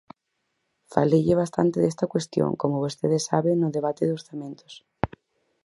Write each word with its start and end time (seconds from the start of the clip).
Faleille 0.93 1.35
bastante 1.43 1.77
desta 1.83 2.07
cuestión, 2.13 2.49
como 2.61 2.81
vostede 2.85 3.19
sabe, 3.29 3.51
no 3.55 3.67
debate 3.77 4.03
de 4.05 4.15
orzamentos. 4.19 4.73